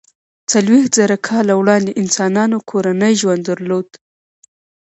څلویښت 0.49 0.91
زره 0.99 1.17
کاله 1.27 1.53
وړاندې 1.57 1.97
انسانانو 2.01 2.57
کورنی 2.69 3.13
ژوند 3.21 3.41
درلود. 3.49 3.87